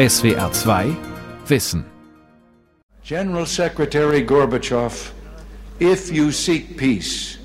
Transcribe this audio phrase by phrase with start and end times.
[0.00, 0.96] SWR 2
[1.46, 1.84] Wissen.
[3.02, 5.12] General Secretary Gorbachev,
[5.78, 7.36] if you seek peace,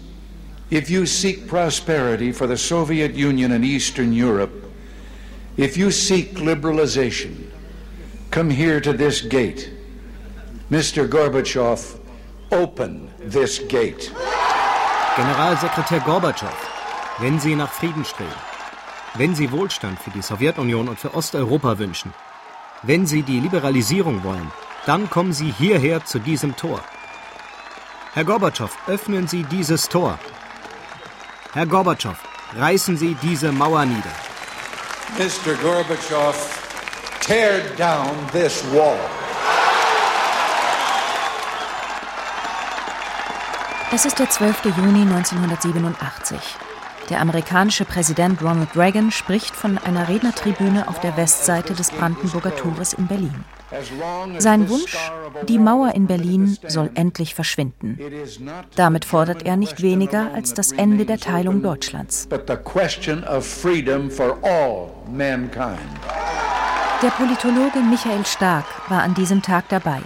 [0.69, 4.53] if you seek prosperity for the Soviet Union and Eastern Europe,
[5.57, 7.51] if you seek liberalization,
[8.31, 9.69] come here to this gate.
[10.71, 11.09] Mr.
[11.09, 11.99] Gorbachev,
[12.53, 14.13] open this gate.
[15.17, 16.55] Generalsekretär Gorbatschow,
[17.19, 18.39] wenn Sie nach Frieden streben,
[19.15, 22.13] wenn Sie Wohlstand für die Sowjetunion und für Osteuropa wünschen,
[22.83, 24.51] wenn Sie die Liberalisierung wollen,
[24.85, 26.79] dann kommen Sie hierher zu diesem Tor.
[28.13, 30.17] Herr Gorbatschow, öffnen Sie dieses Tor.
[31.53, 32.17] Herr Gorbatschow,
[32.55, 34.15] reißen Sie diese Mauer nieder.
[35.17, 35.53] Mr.
[35.61, 36.35] Gorbachev,
[37.21, 38.97] tear down this wall.
[43.91, 44.65] Es ist der 12.
[44.77, 46.37] Juni 1987.
[47.09, 52.93] Der amerikanische Präsident Ronald Reagan spricht von einer Rednertribüne auf der Westseite des Brandenburger Tores
[52.93, 53.43] in Berlin.
[54.39, 54.97] Sein Wunsch,
[55.47, 57.99] die Mauer in Berlin soll endlich verschwinden.
[58.75, 62.27] Damit fordert er nicht weniger als das Ende der Teilung Deutschlands.
[62.29, 62.37] Der
[67.09, 70.01] Politologe Michael Stark war an diesem Tag dabei.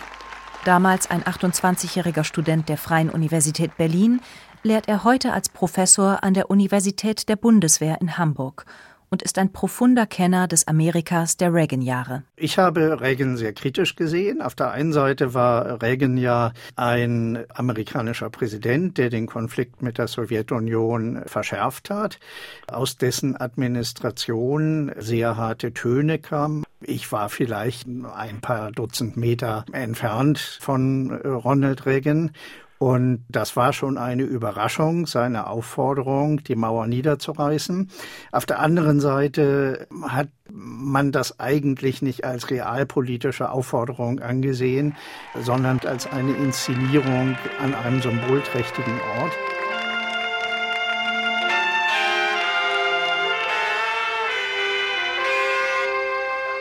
[0.66, 4.20] Damals ein 28-jähriger Student der Freien Universität Berlin,
[4.64, 8.66] lehrt er heute als Professor an der Universität der Bundeswehr in Hamburg
[9.10, 12.24] und ist ein profunder Kenner des Amerikas der Reagan-Jahre.
[12.36, 14.42] Ich habe Reagan sehr kritisch gesehen.
[14.42, 20.08] Auf der einen Seite war Reagan ja ein amerikanischer Präsident, der den Konflikt mit der
[20.08, 22.20] Sowjetunion verschärft hat,
[22.68, 26.64] aus dessen Administration sehr harte Töne kamen.
[26.82, 32.32] Ich war vielleicht ein paar Dutzend Meter entfernt von Ronald Reagan
[32.80, 37.92] und das war schon eine Überraschung, seine Aufforderung, die Mauer niederzureißen.
[38.32, 44.96] Auf der anderen Seite hat man das eigentlich nicht als realpolitische Aufforderung angesehen,
[45.42, 49.34] sondern als eine Inszenierung an einem symbolträchtigen Ort.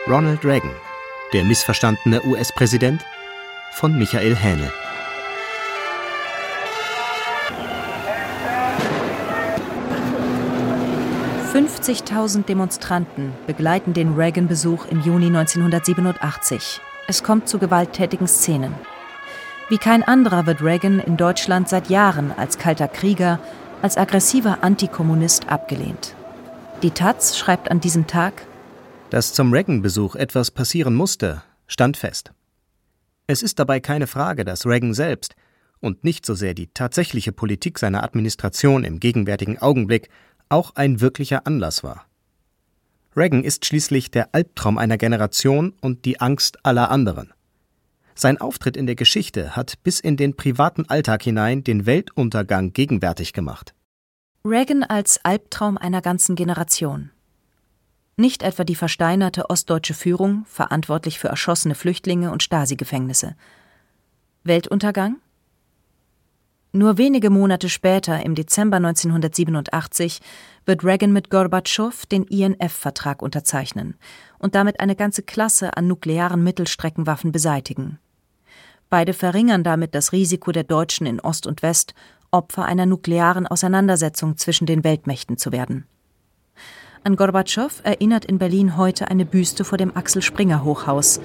[0.05, 0.71] Ronald Reagan,
[1.31, 3.05] der missverstandene US-Präsident
[3.71, 4.69] von Michael Hähnel.
[11.89, 16.79] 50.000 Demonstranten begleiten den Reagan-Besuch im Juni 1987.
[17.07, 18.75] Es kommt zu gewalttätigen Szenen.
[19.69, 23.39] Wie kein anderer wird Reagan in Deutschland seit Jahren als kalter Krieger,
[23.81, 26.13] als aggressiver Antikommunist abgelehnt.
[26.83, 28.45] Die Taz schreibt an diesem Tag,
[29.09, 32.33] Dass zum Reagan-Besuch etwas passieren musste, stand fest.
[33.25, 35.33] Es ist dabei keine Frage, dass Reagan selbst
[35.79, 40.09] und nicht so sehr die tatsächliche Politik seiner Administration im gegenwärtigen Augenblick
[40.49, 42.05] auch ein wirklicher Anlass war.
[43.15, 47.33] Reagan ist schließlich der Albtraum einer Generation und die Angst aller anderen.
[48.15, 53.33] Sein Auftritt in der Geschichte hat bis in den privaten Alltag hinein den Weltuntergang gegenwärtig
[53.33, 53.73] gemacht.
[54.43, 57.11] Reagan als Albtraum einer ganzen Generation.
[58.17, 63.35] Nicht etwa die versteinerte ostdeutsche Führung, verantwortlich für erschossene Flüchtlinge und Stasi-Gefängnisse.
[64.43, 65.17] Weltuntergang?
[66.71, 70.19] Nur wenige Monate später, im Dezember 1987,
[70.65, 73.95] wird Reagan mit Gorbatschow den INF-Vertrag unterzeichnen
[74.37, 77.97] und damit eine ganze Klasse an nuklearen Mittelstreckenwaffen beseitigen.
[78.91, 81.95] Beide verringern damit das Risiko der Deutschen in Ost und West,
[82.29, 85.85] Opfer einer nuklearen Auseinandersetzung zwischen den Weltmächten zu werden.
[87.03, 91.19] An Gorbatschow erinnert in Berlin heute eine Büste vor dem Axel Springer Hochhaus.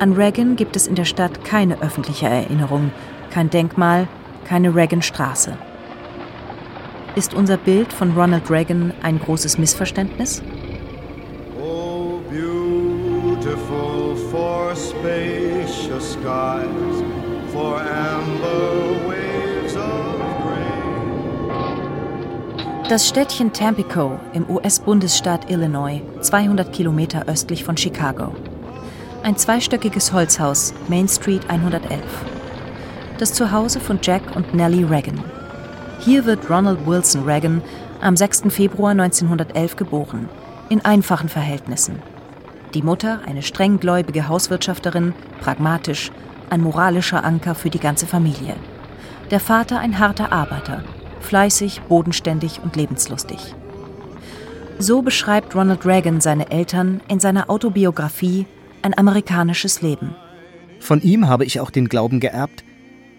[0.00, 2.90] An Reagan gibt es in der Stadt keine öffentliche Erinnerung,
[3.30, 4.08] kein Denkmal,
[4.48, 5.58] keine Reagan-Straße.
[7.14, 10.42] Ist unser Bild von Ronald Reagan ein großes Missverständnis?
[11.60, 17.02] Oh, beautiful for spacious skies,
[17.52, 20.72] for amber waves of grain.
[22.88, 28.34] Das Städtchen Tampico im US-Bundesstaat Illinois, 200 Kilometer östlich von Chicago.
[29.22, 32.00] Ein zweistöckiges Holzhaus, Main Street 111
[33.18, 35.22] das Zuhause von Jack und Nellie Reagan.
[36.00, 37.62] Hier wird Ronald Wilson Reagan
[38.00, 38.44] am 6.
[38.48, 40.28] Februar 1911 geboren,
[40.68, 42.00] in einfachen Verhältnissen.
[42.74, 46.12] Die Mutter, eine strenggläubige Hauswirtschafterin, pragmatisch,
[46.50, 48.54] ein moralischer Anker für die ganze Familie.
[49.30, 50.84] Der Vater ein harter Arbeiter,
[51.20, 53.54] fleißig, bodenständig und lebenslustig.
[54.78, 58.46] So beschreibt Ronald Reagan seine Eltern in seiner Autobiografie
[58.80, 60.14] Ein amerikanisches Leben.
[60.78, 62.62] Von ihm habe ich auch den Glauben geerbt,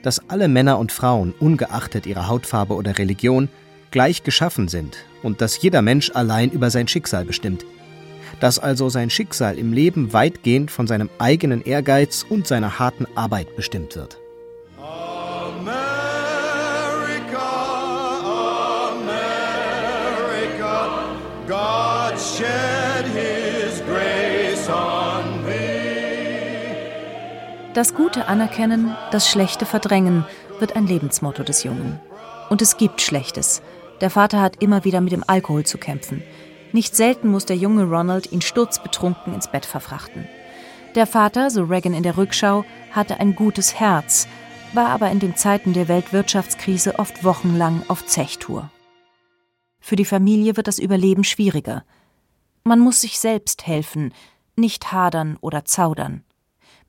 [0.04, 3.50] dass alle Männer und Frauen, ungeachtet ihrer Hautfarbe oder Religion,
[3.92, 7.66] gleich geschaffen sind und dass jeder Mensch allein über sein Schicksal bestimmt.
[8.40, 13.56] dass also sein Schicksal im Leben weitgehend von seinem eigenen Ehrgeiz und seiner harten Arbeit
[13.58, 14.18] bestimmt wird.
[27.76, 30.26] Das Gute anerkennen, das Schlechte verdrängen,
[30.58, 32.00] wird ein Lebensmotto des Jungen.
[32.50, 33.62] Und es gibt Schlechtes.
[34.02, 36.24] Der Vater hat immer wieder mit dem Alkohol zu kämpfen.
[36.72, 40.28] Nicht selten muss der junge Ronald ihn sturzbetrunken ins Bett verfrachten.
[40.96, 44.28] Der Vater, so Reagan in der Rückschau, hatte ein gutes Herz,
[44.74, 48.72] war aber in den Zeiten der Weltwirtschaftskrise oft wochenlang auf Zechtour.
[49.80, 51.84] Für die Familie wird das Überleben schwieriger.
[52.64, 54.12] Man muss sich selbst helfen,
[54.56, 56.24] nicht hadern oder zaudern.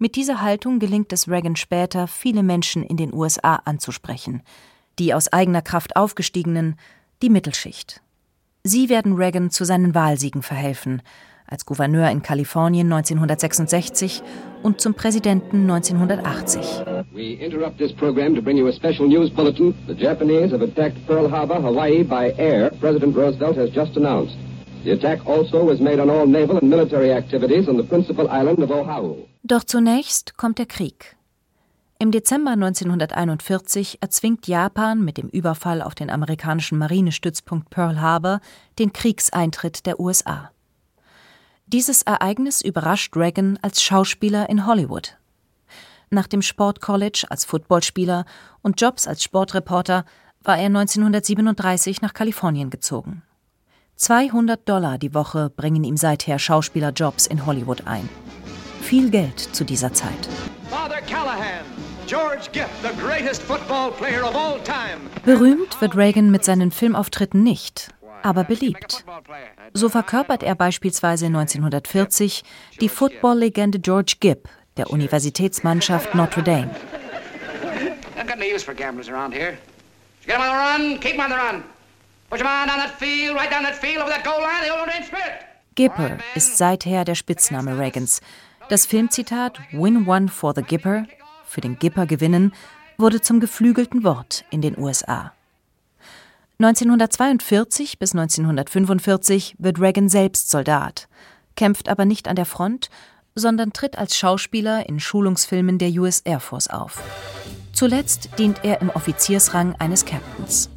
[0.02, 4.40] Mit dieser Haltung gelingt es Reagan später, viele Menschen in den USA anzusprechen.
[4.98, 6.76] Die aus eigener Kraft aufgestiegenen,
[7.20, 8.00] die Mittelschicht.
[8.64, 11.02] Sie werden Reagan zu seinen Wahlsiegen verhelfen,
[11.46, 14.22] als Gouverneur in Kalifornien 1966
[14.62, 16.82] und zum Präsidenten 1980.
[17.12, 19.74] We interrupt this program to bring you a special news bulletin.
[19.86, 22.70] The Japanese have attacked Pearl Harbor, Hawaii by air.
[22.80, 24.34] President Roosevelt has just announced.
[24.82, 28.62] The attack also was made on all naval and military activities on the principal island
[28.62, 29.26] of Oahu.
[29.50, 31.16] Doch zunächst kommt der Krieg.
[31.98, 38.38] Im Dezember 1941 erzwingt Japan mit dem Überfall auf den amerikanischen Marinestützpunkt Pearl Harbor
[38.78, 40.52] den Kriegseintritt der USA.
[41.66, 45.16] Dieses Ereignis überrascht Reagan als Schauspieler in Hollywood.
[46.10, 48.26] Nach dem Sportcollege als Footballspieler
[48.62, 50.04] und Jobs als Sportreporter
[50.44, 53.24] war er 1937 nach Kalifornien gezogen.
[53.96, 58.08] 200 Dollar die Woche bringen ihm seither Schauspielerjobs in Hollywood ein.
[58.90, 60.28] Viel Geld zu dieser Zeit.
[60.68, 61.64] Father Callahan.
[65.24, 67.90] Berühmt wird Reagan mit seinen Filmauftritten nicht,
[68.24, 69.04] aber beliebt.
[69.74, 72.42] So verkörpert er beispielsweise 1940
[72.80, 76.74] die Football-Legende George Gibb der Universitätsmannschaft Notre Dame.
[85.76, 88.20] Gipper ist seither der Spitzname Reagans.
[88.70, 91.04] Das Filmzitat Win One for the Gipper
[91.44, 92.52] für den Gipper gewinnen,
[92.98, 95.32] wurde zum geflügelten Wort in den USA.
[96.60, 101.08] 1942 bis 1945 wird Reagan selbst Soldat,
[101.56, 102.90] kämpft aber nicht an der Front,
[103.34, 107.02] sondern tritt als Schauspieler in Schulungsfilmen der US Air Force auf.
[107.72, 110.70] Zuletzt dient er im Offiziersrang eines Captains.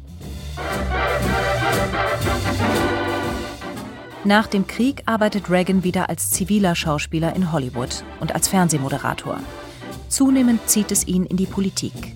[4.26, 9.38] Nach dem Krieg arbeitet Reagan wieder als ziviler Schauspieler in Hollywood und als Fernsehmoderator.
[10.08, 12.14] Zunehmend zieht es ihn in die Politik.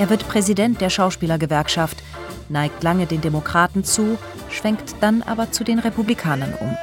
[0.00, 2.02] Er wird Präsident der Schauspielergewerkschaft,
[2.48, 4.18] neigt lange den Demokraten zu,
[4.50, 6.76] schwenkt dann aber zu den Republikanern um.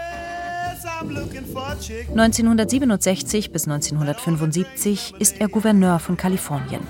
[2.12, 6.88] 1967 bis 1975 ist er Gouverneur von Kalifornien.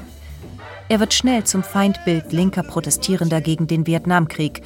[0.90, 4.62] Er wird schnell zum Feindbild linker Protestierender gegen den Vietnamkrieg,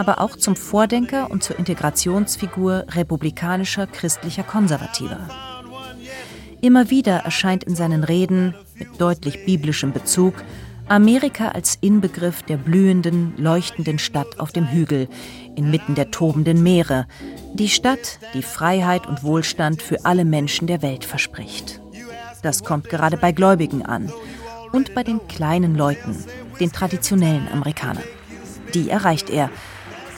[0.00, 5.28] aber auch zum Vordenker und zur Integrationsfigur republikanischer christlicher Konservativer.
[6.62, 10.32] Immer wieder erscheint in seinen Reden, mit deutlich biblischem Bezug,
[10.88, 15.06] Amerika als Inbegriff der blühenden, leuchtenden Stadt auf dem Hügel,
[15.54, 17.06] inmitten der tobenden Meere,
[17.52, 21.78] die Stadt, die Freiheit und Wohlstand für alle Menschen der Welt verspricht.
[22.42, 24.10] Das kommt gerade bei Gläubigen an
[24.72, 26.16] und bei den kleinen Leuten,
[26.58, 28.02] den traditionellen Amerikanern.
[28.72, 29.50] Die erreicht er.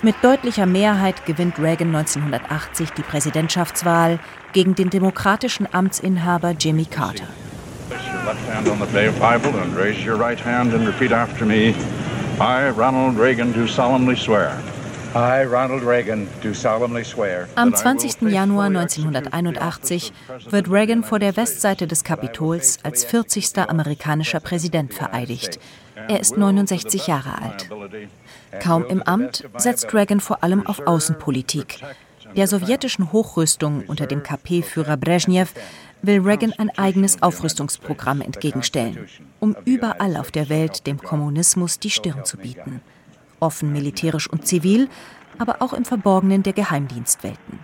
[0.04, 4.18] Mit deutlicher Mehrheit gewinnt Reagan 1980 die Präsidentschaftswahl
[4.52, 7.28] gegen den demokratischen Amtsinhaber Jimmy Carter.
[17.54, 18.22] Am 20.
[18.22, 20.12] Januar 1981
[20.50, 23.58] wird Reagan vor der Westseite des Kapitols als 40.
[23.68, 25.60] amerikanischer Präsident vereidigt.
[25.94, 27.70] Er ist 69 Jahre alt.
[28.60, 31.80] Kaum im Amt setzt Reagan vor allem auf Außenpolitik.
[32.36, 35.52] Der sowjetischen Hochrüstung unter dem KP-Führer Brezhnev
[36.00, 39.06] will Reagan ein eigenes Aufrüstungsprogramm entgegenstellen,
[39.38, 42.80] um überall auf der Welt dem Kommunismus die Stirn zu bieten.
[43.38, 44.88] Offen militärisch und zivil,
[45.38, 47.58] aber auch im Verborgenen der Geheimdienstwelten.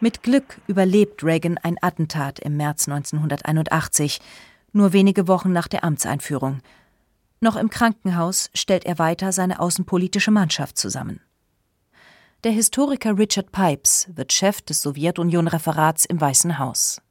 [0.00, 4.20] Mit Glück überlebt Reagan ein Attentat im März 1981,
[4.72, 6.60] nur wenige Wochen nach der Amtseinführung.
[7.44, 11.20] Noch im Krankenhaus stellt er weiter seine außenpolitische Mannschaft zusammen.
[12.42, 17.02] Der Historiker Richard Pipes wird Chef des Sowjetunion-Referats im Weißen Haus.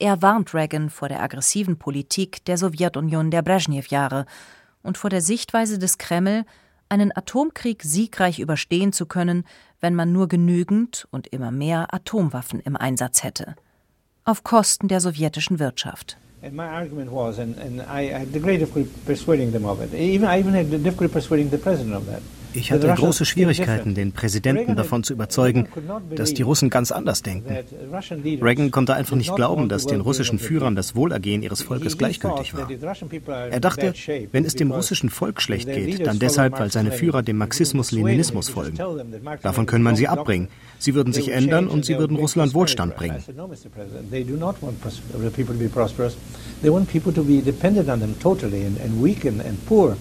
[0.00, 4.26] Er warnt Reagan vor der aggressiven Politik der Sowjetunion der Brezhnev-Jahre
[4.82, 6.44] und vor der Sichtweise des Kreml,
[6.88, 9.44] einen Atomkrieg siegreich überstehen zu können,
[9.78, 13.54] wenn man nur genügend und immer mehr Atomwaffen im Einsatz hätte.
[14.24, 16.18] Auf Kosten der sowjetischen Wirtschaft.
[16.42, 19.94] And my argument was, and, and I had the great difficulty persuading them of it.
[19.94, 22.22] Even I even had the difficulty persuading the president of that.
[22.54, 25.68] Ich hatte große Schwierigkeiten, den Präsidenten davon zu überzeugen,
[26.14, 27.56] dass die Russen ganz anders denken.
[28.42, 32.68] Reagan konnte einfach nicht glauben, dass den russischen Führern das Wohlergehen ihres Volkes gleichgültig war.
[33.50, 33.94] Er dachte,
[34.32, 38.78] wenn es dem russischen Volk schlecht geht, dann deshalb, weil seine Führer dem Marxismus-Leninismus folgen.
[39.42, 40.48] Davon können man sie abbringen.
[40.78, 43.18] Sie würden sich ändern und sie würden Russland Wohlstand bringen.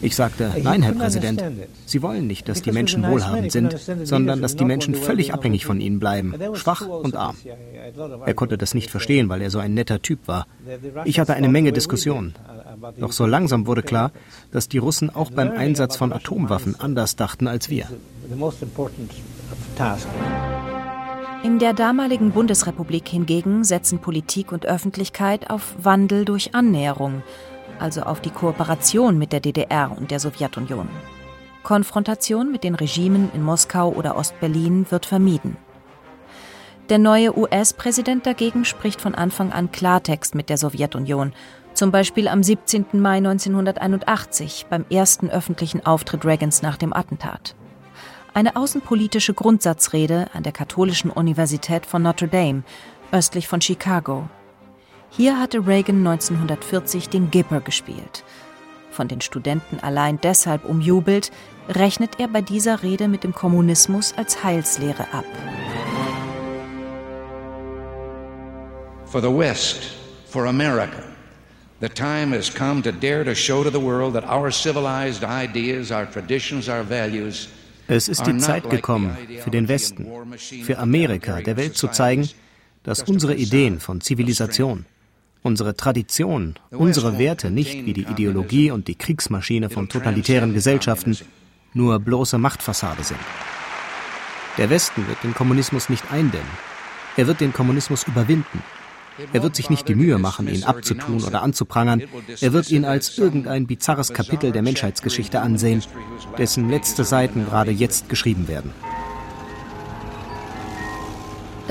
[0.02, 1.44] Ich sagte, nein, Herr Präsident,
[1.86, 5.80] Sie wollen nicht, dass die Menschen wohlhabend sind, sondern dass die Menschen völlig abhängig von
[5.80, 7.36] ihnen bleiben, schwach und arm.
[8.26, 10.48] Er konnte das nicht verstehen, weil er so ein netter Typ war.
[11.06, 12.34] Ich hatte eine Menge Diskussionen.
[12.98, 14.12] Doch so langsam wurde klar,
[14.52, 17.86] dass die Russen auch beim Einsatz von Atomwaffen anders dachten als wir.
[21.44, 27.24] In der damaligen Bundesrepublik hingegen setzen Politik und Öffentlichkeit auf Wandel durch Annäherung,
[27.80, 30.88] also auf die Kooperation mit der DDR und der Sowjetunion.
[31.72, 35.56] Konfrontation mit den Regimen in Moskau oder Ostberlin wird vermieden.
[36.90, 41.32] Der neue US-Präsident dagegen spricht von Anfang an Klartext mit der Sowjetunion,
[41.74, 42.88] zum Beispiel am 17.
[42.92, 47.56] Mai 1981 beim ersten öffentlichen Auftritt Reagans nach dem Attentat
[48.34, 52.64] eine außenpolitische Grundsatzrede an der Katholischen Universität von Notre Dame,
[53.14, 54.28] östlich von Chicago.
[55.10, 58.26] Hier hatte Reagan 1940 den Gipper gespielt.
[58.92, 61.32] Von den Studenten allein deshalb umjubelt,
[61.70, 65.26] rechnet er bei dieser Rede mit dem Kommunismus als Heilslehre ab.
[69.06, 69.96] For the West,
[70.30, 71.04] for America,
[71.82, 75.92] the time has come to dare to show to the world that our civilized ideas,
[75.92, 77.50] our traditions, our values
[77.88, 80.08] es ist die Zeit gekommen, für den Westen,
[80.64, 82.30] für Amerika, der Welt zu zeigen,
[82.84, 84.86] dass unsere Ideen von Zivilisation,
[85.44, 91.18] unsere Tradition, unsere Werte nicht wie die Ideologie und die Kriegsmaschine von totalitären Gesellschaften
[91.74, 93.20] nur bloße Machtfassade sind.
[94.58, 96.46] Der Westen wird den Kommunismus nicht eindämmen.
[97.18, 98.64] Er wird den Kommunismus überwinden.
[99.34, 102.04] Er wird sich nicht die Mühe machen, ihn abzutun oder anzuprangern.
[102.40, 105.84] Er wird ihn als irgendein bizarres Kapitel der Menschheitsgeschichte ansehen,
[106.38, 108.72] dessen letzte Seiten gerade jetzt geschrieben werden.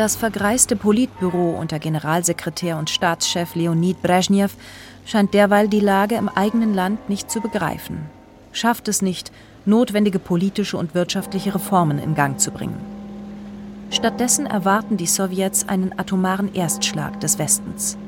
[0.01, 4.57] Das vergreiste Politbüro unter Generalsekretär und Staatschef Leonid Brezhnev
[5.05, 8.07] scheint derweil die Lage im eigenen Land nicht zu begreifen,
[8.51, 9.31] schafft es nicht,
[9.67, 12.81] notwendige politische und wirtschaftliche Reformen in Gang zu bringen.
[13.91, 17.99] Stattdessen erwarten die Sowjets einen atomaren Erstschlag des Westens.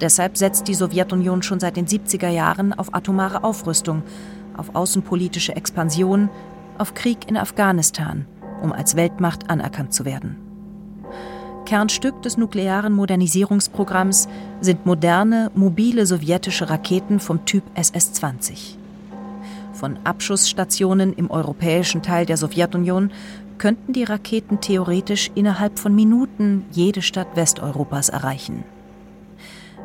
[0.00, 4.04] Deshalb setzt die Sowjetunion schon seit den 70er Jahren auf atomare Aufrüstung,
[4.56, 6.30] auf außenpolitische Expansion,
[6.78, 8.24] auf Krieg in Afghanistan,
[8.62, 10.47] um als Weltmacht anerkannt zu werden.
[11.68, 14.26] Kernstück des nuklearen Modernisierungsprogramms
[14.62, 18.76] sind moderne, mobile sowjetische Raketen vom Typ SS-20.
[19.74, 23.10] Von Abschussstationen im europäischen Teil der Sowjetunion
[23.58, 28.64] könnten die Raketen theoretisch innerhalb von Minuten jede Stadt Westeuropas erreichen.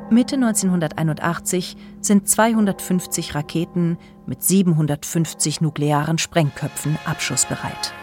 [0.09, 7.93] Mitte 1981 sind 250 Raketen mit 750 nuklearen Sprengköpfen abschussbereit.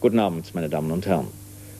[0.00, 1.28] Guten Abend, meine Damen und Herren.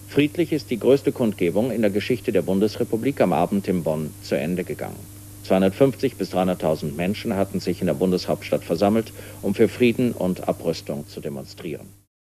[0.07, 4.37] Friedlich ist die größte Kundgebung in der Geschichte der Bundesrepublik am Abend in Bonn zu
[4.37, 4.99] Ende gegangen.
[5.45, 11.09] 250 bis 300.000 Menschen hatten sich in der Bundeshauptstadt versammelt, um für Frieden und Abrüstung
[11.09, 11.87] zu demonstrieren.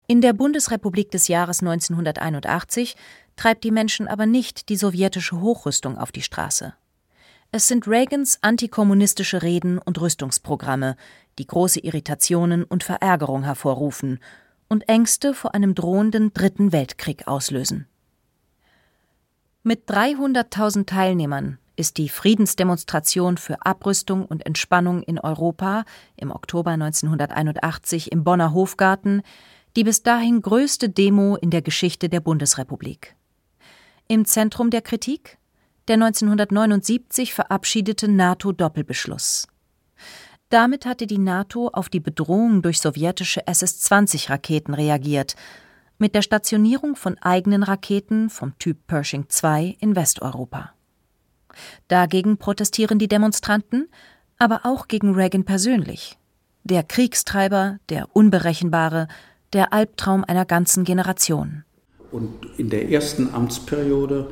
[0.07, 2.95] In der Bundesrepublik des Jahres 1981
[3.35, 6.73] treibt die Menschen aber nicht die sowjetische Hochrüstung auf die Straße.
[7.51, 10.95] Es sind Reagans antikommunistische Reden und Rüstungsprogramme,
[11.37, 14.19] die große Irritationen und Verärgerung hervorrufen
[14.71, 17.87] und Ängste vor einem drohenden Dritten Weltkrieg auslösen.
[19.63, 25.83] Mit 300.000 Teilnehmern ist die Friedensdemonstration für Abrüstung und Entspannung in Europa
[26.15, 29.23] im Oktober 1981 im Bonner Hofgarten
[29.75, 33.15] die bis dahin größte Demo in der Geschichte der Bundesrepublik.
[34.07, 35.37] Im Zentrum der Kritik
[35.87, 39.47] der 1979 verabschiedete NATO-Doppelbeschluss.
[40.51, 45.37] Damit hatte die NATO auf die Bedrohung durch sowjetische SS-20-Raketen reagiert,
[45.97, 50.73] mit der Stationierung von eigenen Raketen vom Typ Pershing II in Westeuropa.
[51.87, 53.87] Dagegen protestieren die Demonstranten,
[54.37, 56.17] aber auch gegen Reagan persönlich.
[56.65, 59.07] Der Kriegstreiber, der Unberechenbare,
[59.53, 61.63] der Albtraum einer ganzen Generation.
[62.11, 64.29] Und in der ersten Amtsperiode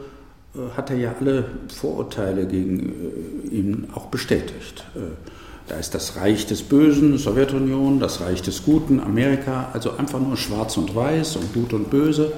[0.53, 4.85] äh, hat er ja alle Vorurteile gegen äh, ihn auch bestätigt.
[5.69, 10.19] Äh, da ist das Reich des Bösen, Sowjetunion, das Reich des Guten, Amerika, also einfach
[10.19, 12.33] nur schwarz und weiß und gut und böse.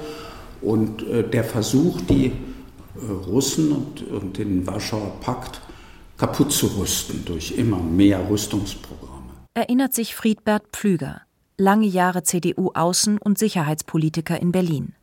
[0.60, 2.32] Und der Versuch, die
[3.26, 5.60] Russen und, und den Warschauer Pakt
[6.16, 9.30] kaputt zu rüsten durch immer mehr Rüstungsprogramme.
[9.54, 11.22] Erinnert sich Friedbert Pflüger,
[11.58, 14.94] lange Jahre CDU-Außen- und Sicherheitspolitiker in Berlin.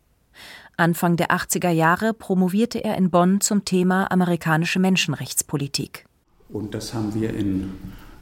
[0.77, 6.05] Anfang der 80er Jahre promovierte er in Bonn zum Thema amerikanische Menschenrechtspolitik.
[6.47, 7.73] Und das haben wir in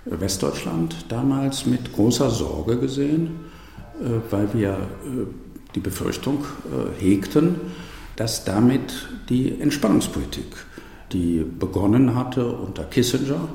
[0.09, 3.39] Westdeutschland damals mit großer Sorge gesehen,
[4.01, 5.25] äh, weil wir äh,
[5.75, 7.55] die Befürchtung äh, hegten,
[8.15, 10.55] dass damit die Entspannungspolitik,
[11.11, 13.47] die begonnen hatte unter Kissinger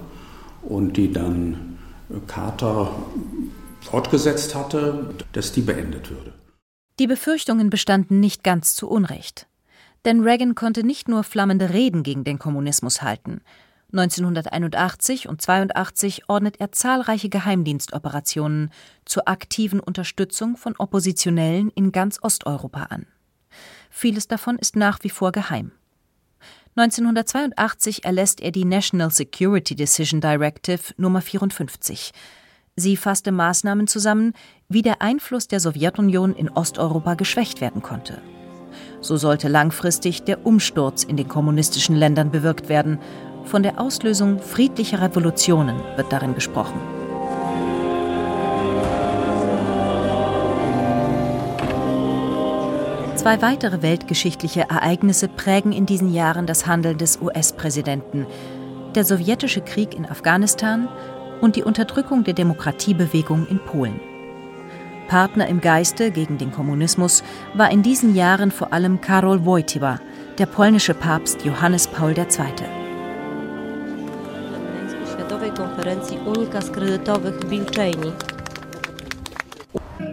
[0.63, 1.79] und die dann
[2.27, 2.95] Carter
[3.81, 6.33] fortgesetzt hatte, dass die beendet würde.
[6.99, 9.49] Die Befürchtungen bestanden nicht ganz zu Unrecht.
[10.05, 13.41] Denn Reagan konnte nicht nur flammende Reden gegen den Kommunismus halten.
[13.93, 18.71] 1981 und 82 ordnet er zahlreiche Geheimdienstoperationen
[19.05, 23.07] zur aktiven Unterstützung von Oppositionellen in ganz Osteuropa an.
[23.91, 25.73] Vieles davon ist nach wie vor geheim.
[26.75, 32.13] 1982 erlässt er die National Security Decision Directive Nummer 54,
[32.75, 34.33] Sie fasste Maßnahmen zusammen,
[34.69, 38.23] wie der Einfluss der Sowjetunion in Osteuropa geschwächt werden konnte.
[39.03, 42.99] So sollte langfristig der Umsturz in den kommunistischen Ländern bewirkt werden.
[43.45, 46.81] Von der Auslösung friedlicher Revolutionen wird darin gesprochen.
[53.17, 58.27] Zwei weitere weltgeschichtliche Ereignisse prägen in diesen Jahren das Handeln des US-Präsidenten.
[58.97, 60.89] Der sowjetische Krieg in Afghanistan
[61.41, 64.01] und die Unterdrückung der Demokratiebewegung in Polen.
[65.07, 67.23] Partner im Geiste gegen den Kommunismus
[67.55, 70.01] war in diesen Jahren vor allem Karol Wojtyła,
[70.39, 72.82] der polnische Papst Johannes Paul II.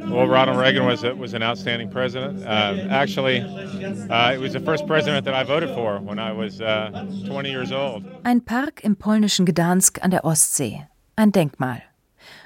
[0.10, 2.44] Well, Ronald Reagan was a, was an outstanding president.
[2.44, 6.60] Uh, actually, uh, it was the first president that I voted for when I was
[6.60, 8.04] uh, 20 years old.
[8.24, 10.88] Ein Park im polnischen Gdansk an der Ostsee.
[11.16, 11.84] Ein Denkmal.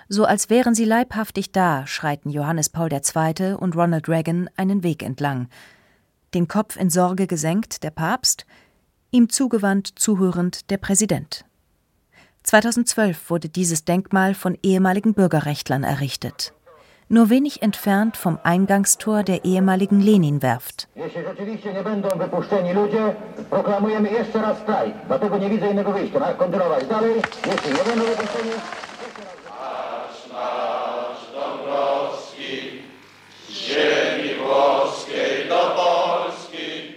[0.09, 3.53] So als wären sie leibhaftig da, schreiten Johannes Paul II.
[3.53, 5.47] und Ronald Reagan einen Weg entlang.
[6.33, 8.45] Den Kopf in Sorge gesenkt der Papst,
[9.11, 11.45] ihm zugewandt zuhörend der Präsident.
[12.43, 16.53] 2012 wurde dieses Denkmal von ehemaligen Bürgerrechtlern errichtet.
[17.09, 20.87] Nur wenig entfernt vom Eingangstor der ehemaligen Lenin-Werft.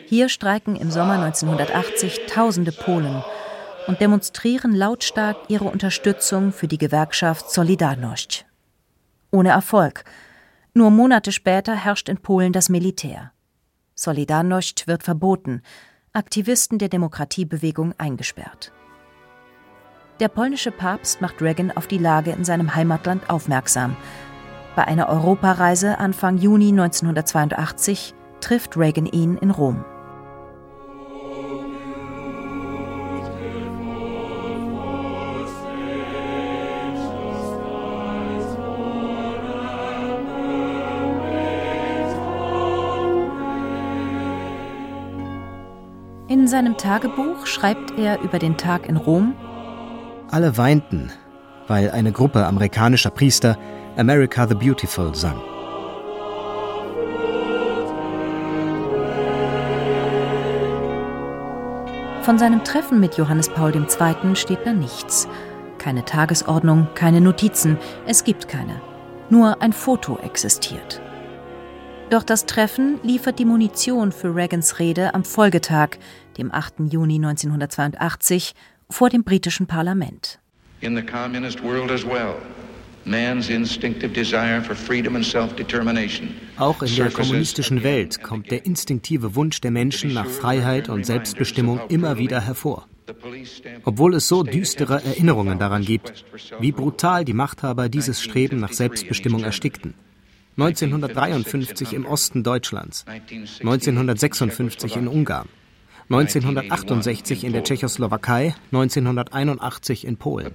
[0.09, 3.22] Hier streiken im Sommer 1980 tausende Polen
[3.87, 8.44] und demonstrieren lautstark ihre Unterstützung für die Gewerkschaft Solidarność
[9.31, 10.05] ohne Erfolg.
[10.75, 13.33] Nur Monate später herrscht in Polen das Militär.
[13.94, 15.62] Solidarność wird verboten,
[16.12, 18.72] Aktivisten der Demokratiebewegung eingesperrt.
[20.20, 23.96] Der polnische Papst macht Reagan auf die Lage in seinem Heimatland aufmerksam.
[24.75, 29.85] Bei einer Europareise Anfang Juni 1982 trifft Reagan ihn in Rom.
[46.46, 49.35] In seinem Tagebuch schreibt er über den Tag in Rom
[50.30, 51.11] Alle weinten,
[51.66, 53.59] weil eine Gruppe amerikanischer Priester
[53.96, 55.40] America the Beautiful sang.
[62.22, 64.37] Von seinem Treffen mit Johannes Paul II.
[64.37, 65.26] steht da nichts.
[65.78, 68.80] Keine Tagesordnung, keine Notizen, es gibt keine.
[69.30, 71.02] Nur ein Foto existiert.
[72.09, 75.99] Doch das Treffen liefert die Munition für Reagans Rede am Folgetag,
[76.38, 76.92] dem 8.
[76.92, 78.55] Juni 1982,
[78.88, 80.38] vor dem britischen Parlament.
[80.81, 82.37] In the communist world as well.
[86.59, 91.81] Auch in der kommunistischen Welt kommt der instinktive Wunsch der Menschen nach Freiheit und Selbstbestimmung
[91.88, 92.88] immer wieder hervor.
[93.85, 96.25] Obwohl es so düstere Erinnerungen daran gibt,
[96.59, 99.95] wie brutal die Machthaber dieses Streben nach Selbstbestimmung erstickten.
[100.59, 105.49] 1953 im Osten Deutschlands, 1956 in Ungarn,
[106.09, 110.53] 1968 in der Tschechoslowakei, 1981 in Polen.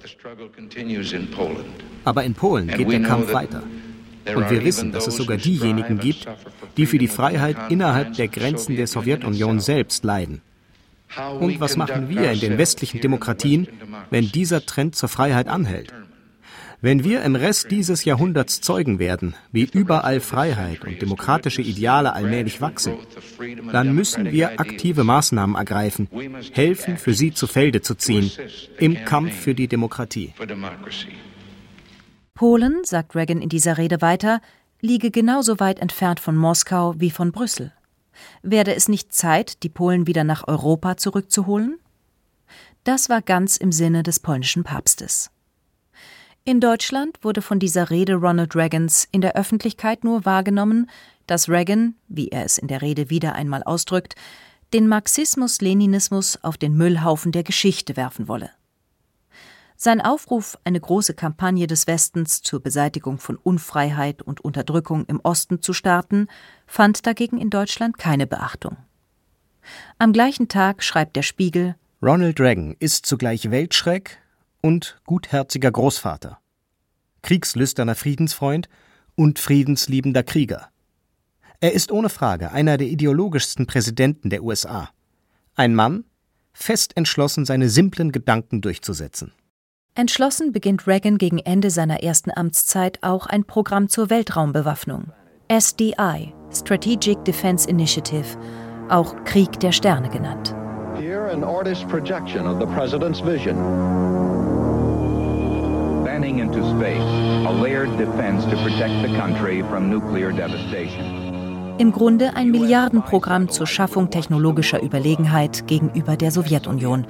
[2.04, 3.62] Aber in Polen geht der Kampf weiter.
[4.36, 6.28] Und wir wissen, dass es sogar diejenigen gibt,
[6.78, 10.42] die für die Freiheit innerhalb der Grenzen der Sowjetunion selbst leiden.
[11.40, 13.68] Und was machen wir in den westlichen Demokratien,
[14.10, 15.94] wenn dieser Trend zur Freiheit anhält?
[16.84, 22.60] Wenn wir im Rest dieses Jahrhunderts Zeugen werden, wie überall Freiheit und demokratische Ideale allmählich
[22.60, 22.96] wachsen,
[23.72, 26.10] dann müssen wir aktive Maßnahmen ergreifen,
[26.54, 28.32] helfen, für sie zu Felde zu ziehen,
[28.80, 30.34] im Kampf für die Demokratie.
[32.34, 34.42] Polen, sagt Reagan in dieser Rede weiter,
[34.80, 37.74] liege genauso weit entfernt von Moskau wie von Brüssel.
[38.42, 41.78] Werde es nicht Zeit, die Polen wieder nach Europa zurückzuholen?
[42.84, 45.30] Das war ganz im Sinne des polnischen Papstes.
[46.44, 50.90] In Deutschland wurde von dieser Rede Ronald Reagans in der Öffentlichkeit nur wahrgenommen,
[51.28, 54.16] dass Reagan, wie er es in der Rede wieder einmal ausdrückt,
[54.74, 58.50] den Marxismus-Leninismus auf den Müllhaufen der Geschichte werfen wolle.
[59.76, 65.62] Sein Aufruf, eine große Kampagne des Westens zur Beseitigung von Unfreiheit und Unterdrückung im Osten
[65.62, 66.28] zu starten,
[66.66, 68.78] fand dagegen in Deutschland keine Beachtung.
[70.00, 74.21] Am gleichen Tag schreibt der Spiegel Ronald Reagan ist zugleich Weltschreck,
[74.62, 76.40] und gutherziger Großvater,
[77.22, 78.70] kriegslüsterner Friedensfreund
[79.16, 80.70] und friedensliebender Krieger.
[81.60, 84.90] Er ist ohne Frage einer der ideologischsten Präsidenten der USA.
[85.56, 86.06] Ein Mann,
[86.54, 89.32] fest entschlossen, seine simplen Gedanken durchzusetzen.
[89.94, 95.12] Entschlossen beginnt Reagan gegen Ende seiner ersten Amtszeit auch ein Programm zur Weltraumbewaffnung.
[95.50, 98.38] SDI, Strategic Defense Initiative,
[98.90, 100.56] auch Krieg der Sterne genannt.
[100.98, 103.58] Here an artist's projection of the president's vision
[106.22, 107.02] spanning into space,
[107.48, 111.76] a layered defense to protect the country from nuclear devastation.
[111.80, 117.08] Im Grunde ein Milliardenprogramm zur Schaffung technologischer Überlegenheit gegenüber der Sowjetunion.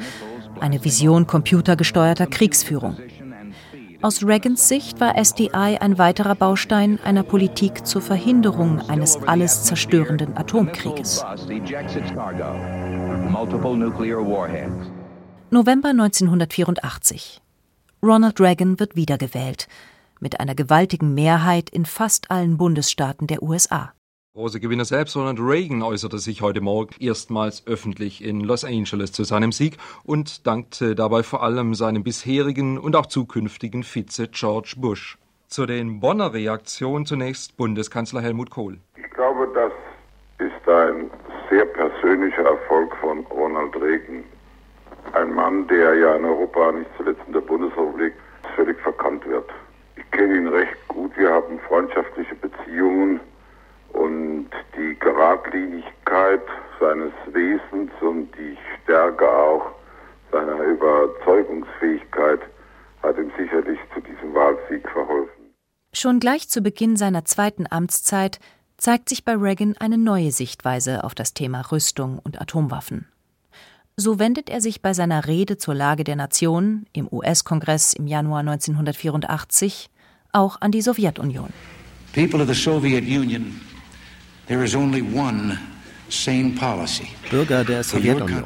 [0.61, 2.95] Eine Vision computergesteuerter Kriegsführung.
[4.01, 10.37] Aus Reagans Sicht war SDI ein weiterer Baustein einer Politik zur Verhinderung eines alles zerstörenden
[10.37, 11.25] Atomkrieges.
[15.49, 17.41] November 1984.
[18.03, 19.67] Ronald Reagan wird wiedergewählt,
[20.19, 23.93] mit einer gewaltigen Mehrheit in fast allen Bundesstaaten der USA.
[24.33, 29.23] Große Gewinner selbst, Ronald Reagan äußerte sich heute Morgen erstmals öffentlich in Los Angeles zu
[29.23, 35.19] seinem Sieg und dankte dabei vor allem seinem bisherigen und auch zukünftigen Vize George Bush.
[35.47, 38.79] Zu den Bonner Reaktionen zunächst Bundeskanzler Helmut Kohl.
[38.95, 39.71] Ich glaube, das
[40.39, 41.11] ist ein
[41.51, 44.23] sehr persönlicher Erfolg von Ronald Reagan
[45.13, 48.13] ein Mann, der ja in Europa, nicht zuletzt in der Bundesrepublik,
[48.55, 49.49] völlig verkannt wird.
[49.95, 51.15] Ich kenne ihn recht gut.
[51.17, 53.19] Wir haben freundschaftliche Beziehungen
[53.93, 56.41] und die Geradlinigkeit
[56.79, 59.71] seines Wesens und die Stärke auch
[60.31, 62.39] seiner Überzeugungsfähigkeit
[63.03, 65.53] hat ihm sicherlich zu diesem Wahlsieg verholfen.
[65.93, 68.39] Schon gleich zu Beginn seiner zweiten Amtszeit
[68.77, 73.11] zeigt sich bei Reagan eine neue Sichtweise auf das Thema Rüstung und Atomwaffen.
[73.97, 78.39] So wendet er sich bei seiner Rede zur Lage der Nation im US-Kongress im Januar
[78.39, 79.89] 1984
[80.31, 81.49] auch an die Sowjetunion.
[82.13, 83.61] People of the Soviet Union,
[84.47, 85.57] there is only one
[87.29, 88.43] Bürger der Sowjetunion.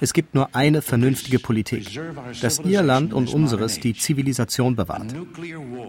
[0.00, 2.00] Es gibt nur eine vernünftige Politik,
[2.40, 5.14] dass Ihr Land und unseres die Zivilisation bewahrt.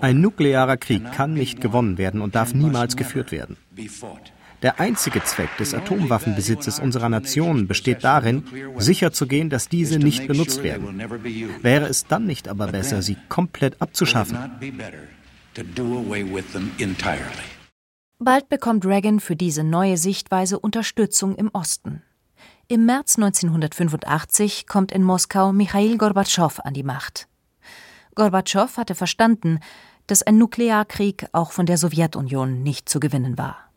[0.02, 3.58] Ein nuklearer Krieg kann nicht gewonnen werden und darf niemals geführt werden.
[4.62, 8.43] Der einzige Zweck des Atomwaffenbesitzes unserer Nation besteht darin,
[8.78, 11.00] sicherzugehen, dass diese nicht benutzt werden.
[11.62, 14.38] Wäre es dann nicht aber besser, sie komplett abzuschaffen?
[18.19, 22.04] Bald bekommt Reagan für diese neue Sichtweise Unterstützung im Osten.
[22.67, 27.28] Im März 1985 kommt in Moskau Michail Gorbatschow an die Macht.
[28.13, 29.60] Gorbatschow hatte verstanden,
[30.06, 33.70] dass ein Nuklearkrieg auch von der Sowjetunion nicht zu gewinnen war.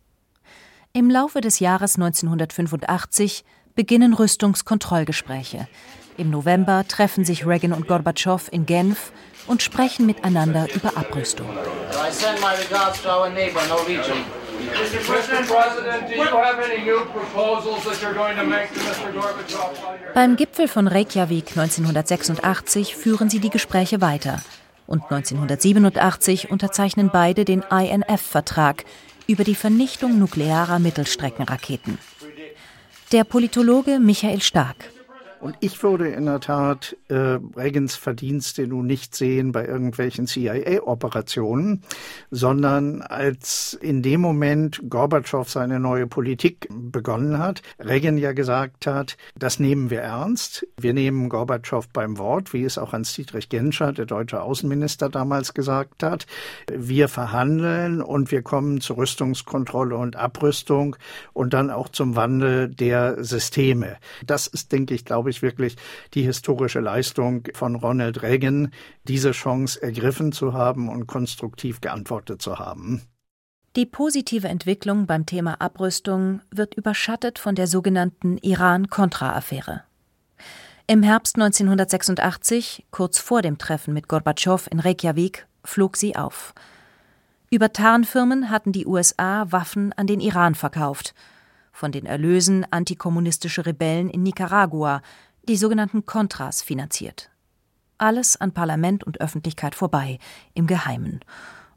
[0.96, 5.66] Im Laufe des Jahres 1985 beginnen Rüstungskontrollgespräche.
[6.16, 9.10] Im November treffen sich Reagan und Gorbatschow in Genf
[9.48, 11.48] und sprechen miteinander über Abrüstung.
[20.14, 24.40] Beim Gipfel von Reykjavik 1986 führen sie die Gespräche weiter
[24.86, 28.84] und 1987 unterzeichnen beide den INF-Vertrag,
[29.26, 31.98] über die Vernichtung nuklearer Mittelstreckenraketen.
[33.12, 34.90] Der Politologe Michael Stark.
[35.44, 41.82] Und ich würde in der Tat äh, Reagans Verdienste nun nicht sehen bei irgendwelchen CIA-Operationen,
[42.30, 49.18] sondern als in dem Moment Gorbatschow seine neue Politik begonnen hat, Reagan ja gesagt hat,
[49.36, 50.66] das nehmen wir ernst.
[50.78, 56.02] Wir nehmen Gorbatschow beim Wort, wie es auch Hans-Dietrich Genscher, der deutsche Außenminister, damals gesagt
[56.02, 56.26] hat.
[56.74, 60.96] Wir verhandeln und wir kommen zur Rüstungskontrolle und Abrüstung
[61.34, 63.98] und dann auch zum Wandel der Systeme.
[64.24, 65.76] Das ist, denke ich, glaube ich, wirklich
[66.14, 68.72] die historische Leistung von Ronald Reagan,
[69.04, 73.02] diese Chance ergriffen zu haben und konstruktiv geantwortet zu haben.
[73.76, 79.82] Die positive Entwicklung beim Thema Abrüstung wird überschattet von der sogenannten Iran-Contra-Affäre.
[80.86, 86.54] Im Herbst 1986, kurz vor dem Treffen mit Gorbatschow in Reykjavik, flog sie auf.
[87.50, 91.14] Über Tarnfirmen hatten die USA Waffen an den Iran verkauft,
[91.74, 95.02] von den Erlösen antikommunistische Rebellen in Nicaragua,
[95.48, 97.30] die sogenannten Contras, finanziert.
[97.98, 100.20] Alles an Parlament und Öffentlichkeit vorbei,
[100.54, 101.20] im Geheimen,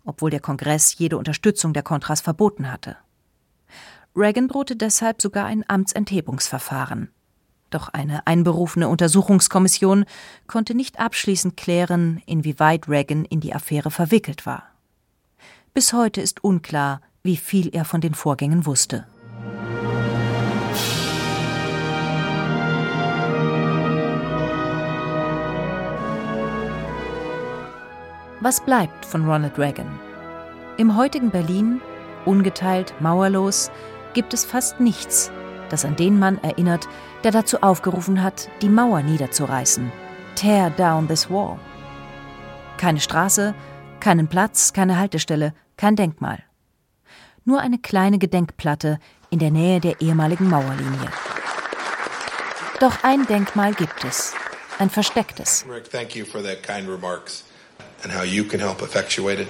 [0.05, 2.95] obwohl der Kongress jede Unterstützung der Contras verboten hatte.
[4.15, 7.09] Reagan drohte deshalb sogar ein Amtsenthebungsverfahren.
[7.71, 10.05] Doch eine einberufene Untersuchungskommission
[10.45, 14.63] konnte nicht abschließend klären, inwieweit Reagan in die Affäre verwickelt war.
[15.73, 19.07] Bis heute ist unklar, wie viel er von den Vorgängen wusste.
[28.47, 29.99] Was bleibt von Ronald Reagan?
[30.77, 31.81] Im heutigen Berlin,
[32.23, 33.69] ungeteilt, mauerlos,
[34.13, 35.29] gibt es fast nichts,
[35.67, 36.87] das an den Mann erinnert,
[37.25, 39.91] der dazu aufgerufen hat, die Mauer niederzureißen.
[40.35, 41.59] Tear down this wall.
[42.77, 43.53] Keine Straße,
[43.99, 46.41] keinen Platz, keine Haltestelle, kein Denkmal.
[47.43, 48.97] Nur eine kleine Gedenkplatte
[49.29, 51.11] in der Nähe der ehemaligen Mauerlinie.
[52.79, 54.33] Doch ein Denkmal gibt es,
[54.79, 55.65] ein verstecktes.
[55.69, 57.43] Rick, thank you for that kind remarks
[58.03, 59.47] and how you can help effectuate it.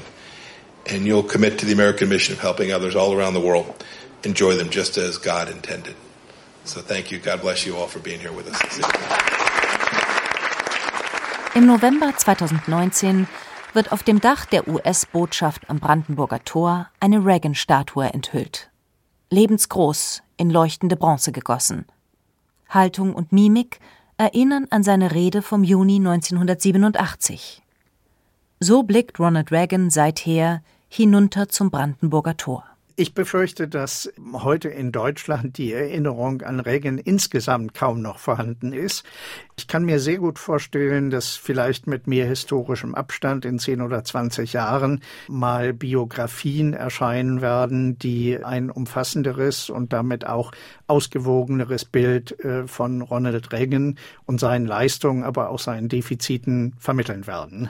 [0.86, 3.73] And you'll commit to the American mission of helping others all around the world
[4.23, 5.95] enjoy them just as God intended.
[6.63, 7.19] So thank you.
[7.19, 8.62] God bless you all for being here with us.
[11.55, 13.27] Im November 2019
[13.73, 18.69] wird auf dem Dach der US-Botschaft am Brandenburger Tor eine Reagan-Statue enthüllt.
[19.29, 21.86] Lebensgroß, in leuchtende Bronze gegossen.
[22.69, 23.79] Haltung und Mimik
[24.17, 27.62] erinnern an seine Rede vom Juni 1987.
[28.60, 32.63] So blickt Ronald Reagan seither hinunter zum Brandenburger Tor.
[32.96, 39.06] Ich befürchte, dass heute in Deutschland die Erinnerung an Reagan insgesamt kaum noch vorhanden ist.
[39.56, 44.04] Ich kann mir sehr gut vorstellen, dass vielleicht mit mehr historischem Abstand in 10 oder
[44.04, 50.52] 20 Jahren mal Biografien erscheinen werden, die ein umfassenderes und damit auch
[50.88, 57.70] ausgewogeneres Bild äh, von Ronald Reagan und seinen Leistungen, aber auch seinen Defiziten vermitteln werden.